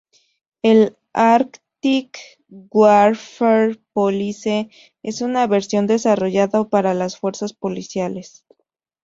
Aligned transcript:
El 0.63 0.97
Arctic 1.13 2.17
Warfare 2.71 3.79
Police 3.93 4.71
es 5.03 5.21
una 5.21 5.45
versión 5.45 5.85
desarrollada 5.85 6.67
para 6.67 6.95
las 6.95 7.19
fuerzas 7.19 7.53
policiales. 7.53 8.43